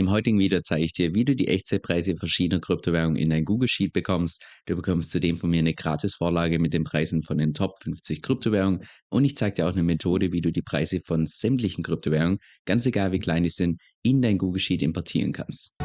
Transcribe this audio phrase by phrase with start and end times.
[0.00, 3.68] Im heutigen Video zeige ich dir, wie du die Echtzeitpreise verschiedener Kryptowährungen in dein Google
[3.68, 4.42] Sheet bekommst.
[4.64, 8.80] Du bekommst zudem von mir eine Gratisvorlage mit den Preisen von den Top 50 Kryptowährungen
[9.10, 12.86] und ich zeige dir auch eine Methode, wie du die Preise von sämtlichen Kryptowährungen, ganz
[12.86, 15.76] egal wie klein die sind, in dein Google Sheet importieren kannst.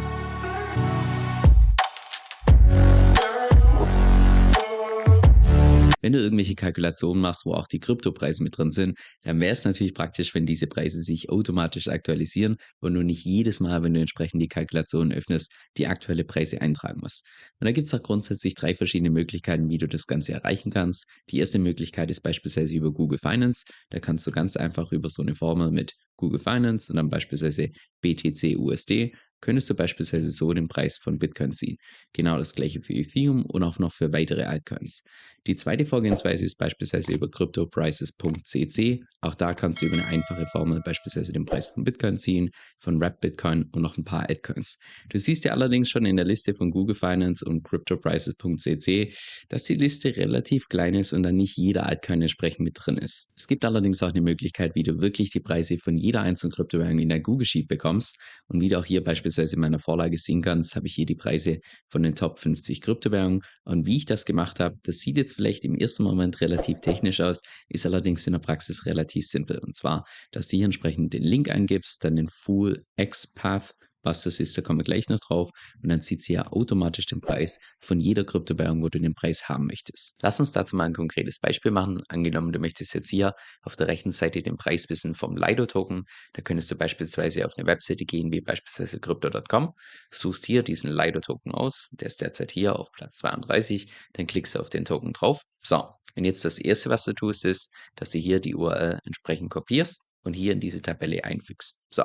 [6.05, 9.65] Wenn du irgendwelche Kalkulationen machst, wo auch die Kryptopreise mit drin sind, dann wäre es
[9.65, 14.01] natürlich praktisch, wenn diese Preise sich automatisch aktualisieren und du nicht jedes Mal, wenn du
[14.01, 17.25] entsprechend die Kalkulationen öffnest, die aktuelle Preise eintragen musst.
[17.59, 21.07] Und da gibt es auch grundsätzlich drei verschiedene Möglichkeiten, wie du das Ganze erreichen kannst.
[21.31, 23.65] Die erste Möglichkeit ist beispielsweise über Google Finance.
[23.89, 27.71] Da kannst du ganz einfach über so eine Formel mit Google Finance und dann beispielsweise
[28.01, 31.77] BTC USD könntest du beispielsweise so den Preis von Bitcoin ziehen.
[32.13, 35.03] Genau das gleiche für Ethereum und auch noch für weitere Altcoins.
[35.47, 39.03] Die zweite Vorgehensweise ist beispielsweise über cryptoprices.cc.
[39.21, 42.99] Auch da kannst du über eine einfache Formel beispielsweise den Preis von Bitcoin ziehen, von
[42.99, 44.79] Wrap Bitcoin und noch ein paar Altcoins.
[45.09, 49.13] Du siehst ja allerdings schon in der Liste von Google Finance und cryptoprices.cc,
[49.49, 53.31] dass die Liste relativ klein ist und dann nicht jeder Altcoin entsprechend mit drin ist.
[53.35, 56.97] Es gibt allerdings auch eine Möglichkeit, wie du wirklich die Preise von jeder einzelnen Kryptowährung
[56.97, 58.17] in der Google Sheet bekommst
[58.47, 61.15] und wie du auch hier beispielsweise in meiner Vorlage sehen kannst, habe ich hier die
[61.15, 63.41] Preise von den Top 50 Kryptowährungen.
[63.63, 67.21] Und wie ich das gemacht habe, das sieht jetzt vielleicht im ersten Moment relativ technisch
[67.21, 69.59] aus, ist allerdings in der Praxis relativ simpel.
[69.59, 73.75] Und zwar, dass du hier entsprechend den Link eingibst, dann den Full X Path
[74.05, 75.49] was das ist, da kommen wir gleich noch drauf.
[75.81, 79.49] Und dann zieht sie ja automatisch den Preis von jeder Kryptowährung, wo du den Preis
[79.49, 80.15] haben möchtest.
[80.21, 82.03] Lass uns dazu mal ein konkretes Beispiel machen.
[82.07, 83.33] Angenommen, du möchtest jetzt hier
[83.63, 86.03] auf der rechten Seite den Preis wissen vom Lido-Token.
[86.33, 89.73] Da könntest du beispielsweise auf eine Webseite gehen, wie beispielsweise crypto.com,
[90.11, 91.89] suchst hier diesen Lido-Token aus.
[91.93, 93.91] Der ist derzeit hier auf Platz 32.
[94.13, 95.41] Dann klickst du auf den Token drauf.
[95.63, 99.49] So, und jetzt das erste, was du tust, ist, dass du hier die URL entsprechend
[99.49, 101.77] kopierst und hier in diese Tabelle einfügst.
[101.91, 102.03] So,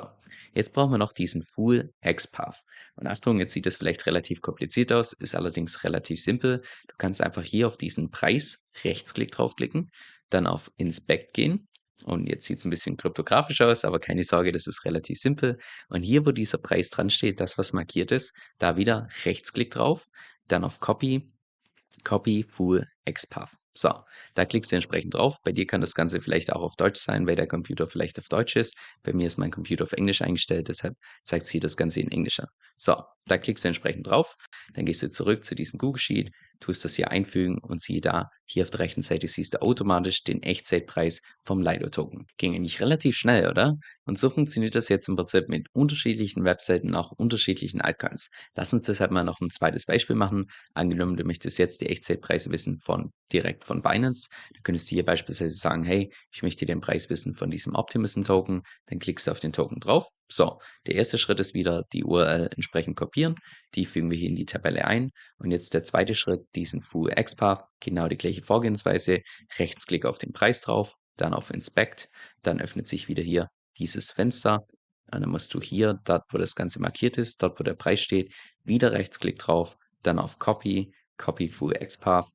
[0.53, 2.61] jetzt brauchen wir noch diesen Full XPath.
[2.95, 6.61] Und Achtung, jetzt sieht das vielleicht relativ kompliziert aus, ist allerdings relativ simpel.
[6.87, 9.89] Du kannst einfach hier auf diesen Preis Rechtsklick draufklicken,
[10.29, 11.67] dann auf Inspect gehen.
[12.03, 15.57] Und jetzt sieht es ein bisschen kryptografisch aus, aber keine Sorge, das ist relativ simpel.
[15.89, 20.07] Und hier, wo dieser Preis dran steht, das, was markiert ist, da wieder Rechtsklick drauf,
[20.47, 21.31] dann auf Copy,
[22.03, 23.60] Copy Full XPath.
[23.73, 23.93] So,
[24.35, 25.37] da klickst du entsprechend drauf.
[25.43, 28.27] Bei dir kann das Ganze vielleicht auch auf Deutsch sein, weil der Computer vielleicht auf
[28.27, 28.75] Deutsch ist.
[29.01, 32.11] Bei mir ist mein Computer auf Englisch eingestellt, deshalb zeigt es hier das Ganze in
[32.11, 32.47] Englisch an.
[32.77, 34.35] So, da klickst du entsprechend drauf.
[34.73, 38.29] Dann gehst du zurück zu diesem Google Sheet, tust das hier einfügen und siehe da,
[38.45, 42.27] hier auf der rechten Seite siehst du automatisch den Echtzeitpreis vom Lido-Token.
[42.37, 43.77] Ging eigentlich relativ schnell, oder?
[44.11, 48.29] Und so funktioniert das jetzt im Prinzip mit unterschiedlichen Webseiten, auch unterschiedlichen Altcoins.
[48.55, 50.51] Lass uns deshalb mal noch ein zweites Beispiel machen.
[50.73, 54.27] Angenommen, du möchtest jetzt die Echtzeitpreise wissen von direkt von Binance.
[54.53, 58.63] Du könntest hier beispielsweise sagen, hey, ich möchte den Preis wissen von diesem Optimism-Token.
[58.87, 60.09] Dann klickst du auf den Token drauf.
[60.29, 63.35] So, der erste Schritt ist wieder die URL entsprechend kopieren.
[63.75, 65.11] Die fügen wir hier in die Tabelle ein.
[65.37, 69.21] Und jetzt der zweite Schritt, diesen Full XPath, genau die gleiche Vorgehensweise.
[69.57, 72.09] Rechtsklick auf den Preis drauf, dann auf Inspect,
[72.41, 74.65] dann öffnet sich wieder hier dieses Fenster.
[75.11, 77.99] Und dann musst du hier, dort wo das Ganze markiert ist, dort wo der Preis
[77.99, 78.33] steht,
[78.63, 82.27] wieder Rechtsklick drauf, dann auf Copy, Copy Full XPath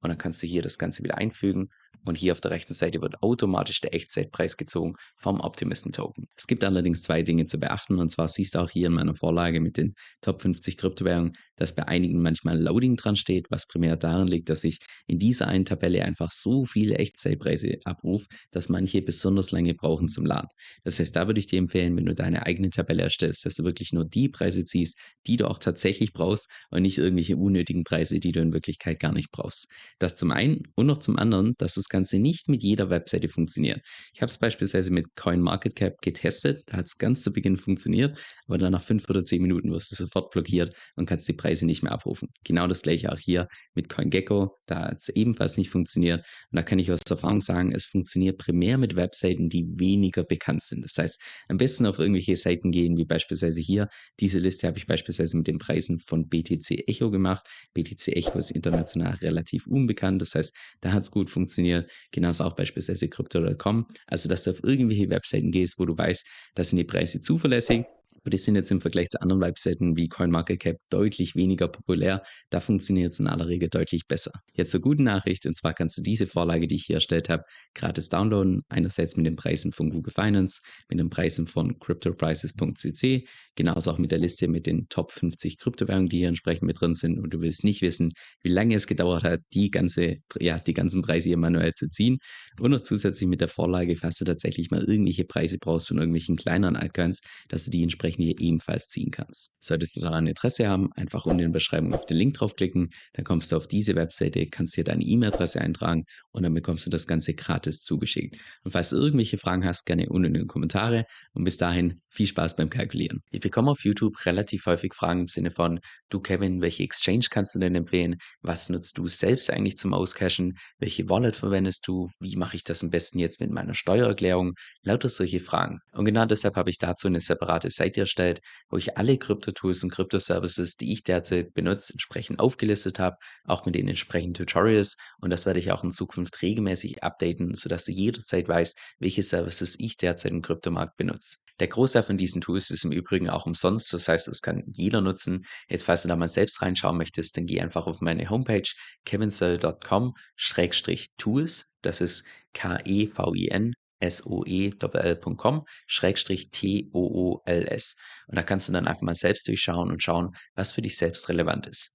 [0.00, 1.70] und dann kannst du hier das Ganze wieder einfügen
[2.04, 6.28] und hier auf der rechten Seite wird automatisch der Echtzeitpreis gezogen vom Optimisten-Token.
[6.36, 9.14] Es gibt allerdings zwei Dinge zu beachten und zwar siehst du auch hier in meiner
[9.14, 13.96] Vorlage mit den Top 50 Kryptowährungen, dass bei einigen manchmal Loading dran steht, was primär
[13.96, 19.02] daran liegt, dass ich in dieser einen Tabelle einfach so viele Echtzeitpreise abrufe, dass manche
[19.02, 20.48] besonders lange brauchen zum Laden.
[20.84, 23.64] Das heißt, da würde ich dir empfehlen, wenn du deine eigene Tabelle erstellst, dass du
[23.64, 28.20] wirklich nur die Preise ziehst, die du auch tatsächlich brauchst und nicht irgendwelche unnötigen Preise,
[28.20, 29.68] die du in Wirklichkeit gar nicht brauchst.
[29.98, 33.80] Das zum einen und noch zum anderen, dass das Ganze nicht mit jeder Webseite funktioniert.
[34.14, 38.56] Ich habe es beispielsweise mit CoinMarketCap getestet, da hat es ganz zu Beginn funktioniert, aber
[38.56, 41.66] dann nach fünf oder zehn Minuten wirst du sofort blockiert und kannst die Preise Preise
[41.66, 42.28] nicht mehr abrufen.
[42.44, 46.20] Genau das gleiche auch hier mit CoinGecko, da hat es ebenfalls nicht funktioniert.
[46.20, 50.62] Und da kann ich aus Erfahrung sagen, es funktioniert primär mit Webseiten, die weniger bekannt
[50.62, 50.84] sind.
[50.84, 53.88] Das heißt, am besten auf irgendwelche Seiten gehen, wie beispielsweise hier.
[54.20, 57.48] Diese Liste habe ich beispielsweise mit den Preisen von BTC Echo gemacht.
[57.74, 61.90] BTC Echo ist international relativ unbekannt, das heißt, da hat es gut funktioniert.
[62.12, 63.88] Genauso auch beispielsweise Crypto.com.
[64.06, 66.24] Also, dass du auf irgendwelche Webseiten gehst, wo du weißt,
[66.54, 67.86] da sind die Preise zuverlässig
[68.22, 72.22] aber die sind jetzt im Vergleich zu anderen Webseiten wie CoinMarketCap deutlich weniger populär.
[72.50, 74.32] Da funktioniert es in aller Regel deutlich besser.
[74.52, 77.42] Jetzt zur guten Nachricht, und zwar kannst du diese Vorlage, die ich hier erstellt habe,
[77.74, 78.62] gratis downloaden.
[78.68, 83.26] Einerseits mit den Preisen von Google Finance, mit den Preisen von cryptoprices.cc,
[83.56, 86.94] genauso auch mit der Liste mit den Top 50 Kryptowährungen, die hier entsprechend mit drin
[86.94, 87.18] sind.
[87.18, 88.12] Und du willst nicht wissen,
[88.42, 92.18] wie lange es gedauert hat, die ganze, ja, die ganzen Preise hier manuell zu ziehen.
[92.58, 96.36] Und noch zusätzlich mit der Vorlage, falls du tatsächlich mal irgendwelche Preise brauchst von irgendwelchen
[96.36, 99.52] kleineren Altcoins, dass du die entsprechend dementsprechend hier ebenfalls ziehen kannst.
[99.58, 103.24] Solltest du daran Interesse haben, einfach unten in der Beschreibung auf den Link draufklicken, dann
[103.24, 107.06] kommst du auf diese Webseite, kannst hier deine E-Mail-Adresse eintragen und dann bekommst du das
[107.06, 108.38] Ganze gratis zugeschickt.
[108.64, 112.26] Und falls du irgendwelche Fragen hast, gerne unten in den Kommentare und bis dahin viel
[112.26, 113.20] Spaß beim Kalkulieren.
[113.30, 117.54] Ich bekomme auf YouTube relativ häufig Fragen im Sinne von, du Kevin, welche Exchange kannst
[117.54, 118.16] du denn empfehlen?
[118.42, 120.54] Was nutzt du selbst eigentlich zum Auscashen?
[120.78, 122.08] Welche Wallet verwendest du?
[122.20, 124.54] Wie mache ich das am besten jetzt mit meiner Steuererklärung?
[124.82, 125.78] Lauter solche Fragen.
[125.92, 129.90] Und genau deshalb habe ich dazu eine separate Seite erstellt, wo ich alle Krypto-Tools und
[129.90, 134.96] Krypto-Services, die ich derzeit benutze, entsprechend aufgelistet habe, auch mit den entsprechenden Tutorials.
[135.20, 139.76] Und das werde ich auch in Zukunft regelmäßig updaten, sodass du jederzeit weißt, welche Services
[139.78, 141.36] ich derzeit im Kryptomarkt benutze.
[141.60, 145.02] Der Großteil von diesen Tools ist im Übrigen auch umsonst, das heißt, es kann jeder
[145.02, 145.44] nutzen.
[145.68, 148.62] Jetzt, falls du da mal selbst reinschauen möchtest, dann geh einfach auf meine Homepage
[149.04, 151.66] kevinsoe.com-tools.
[151.82, 152.24] Das ist
[152.54, 153.74] K-E-V-I-N
[154.06, 157.96] soe.com Schrägstrich T-O-O-L-S.
[158.26, 161.28] Und da kannst du dann einfach mal selbst durchschauen und schauen, was für dich selbst
[161.28, 161.88] relevant ist.